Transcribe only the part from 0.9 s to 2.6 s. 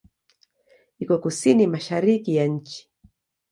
Iko kusini-mashariki ya